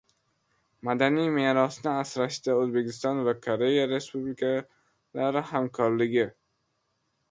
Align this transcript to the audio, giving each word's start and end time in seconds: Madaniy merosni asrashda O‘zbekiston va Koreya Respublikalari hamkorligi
Madaniy 0.87 1.27
merosni 1.35 1.91
asrashda 1.91 2.57
O‘zbekiston 2.63 3.23
va 3.29 3.37
Koreya 3.47 3.87
Respublikalari 3.95 5.49
hamkorligi 5.55 6.31